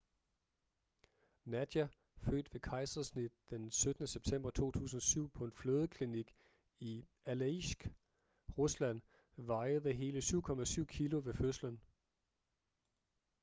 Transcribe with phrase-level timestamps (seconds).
[1.45, 4.07] nadia født ved kejsersnit den 17.
[4.07, 6.33] september 2007 på en fødeklinik
[6.79, 7.87] i alejsk
[8.57, 9.01] rusland
[9.37, 11.81] vejede hele 7,7 kilo ved fødslen